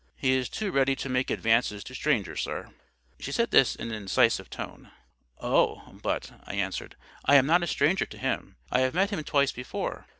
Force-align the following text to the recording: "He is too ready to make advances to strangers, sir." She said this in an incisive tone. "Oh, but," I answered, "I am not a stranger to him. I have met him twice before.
"He 0.15 0.31
is 0.33 0.49
too 0.49 0.71
ready 0.71 0.95
to 0.95 1.09
make 1.09 1.29
advances 1.29 1.83
to 1.83 1.93
strangers, 1.93 2.41
sir." 2.41 2.71
She 3.19 3.31
said 3.31 3.51
this 3.51 3.75
in 3.75 3.89
an 3.91 3.93
incisive 3.93 4.49
tone. 4.49 4.89
"Oh, 5.39 5.93
but," 6.01 6.31
I 6.43 6.55
answered, 6.55 6.95
"I 7.25 7.35
am 7.35 7.45
not 7.45 7.61
a 7.61 7.67
stranger 7.67 8.07
to 8.07 8.17
him. 8.17 8.55
I 8.71 8.79
have 8.79 8.95
met 8.95 9.11
him 9.11 9.23
twice 9.23 9.51
before. 9.51 10.07